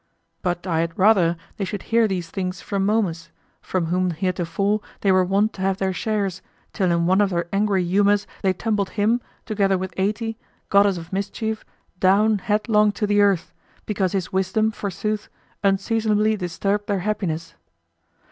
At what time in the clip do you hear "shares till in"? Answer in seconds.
5.93-7.05